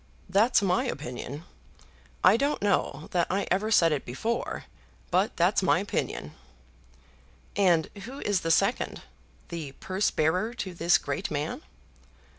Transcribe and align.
That's 0.27 0.63
my 0.63 0.85
opinion. 0.85 1.43
I 2.23 2.35
don't 2.35 2.63
know 2.63 3.07
that 3.11 3.27
I 3.29 3.45
ever 3.51 3.69
said 3.69 3.91
it 3.91 4.03
before; 4.03 4.63
but 5.11 5.37
that's 5.37 5.61
my 5.61 5.77
opinion." 5.77 6.33
"And 7.55 7.85
who 8.05 8.19
is 8.21 8.41
the 8.41 8.49
second; 8.49 9.03
the 9.49 9.73
purse 9.73 10.09
bearer 10.09 10.55
to 10.55 10.73
this 10.73 10.97
great 10.97 11.29
man?" 11.29 11.61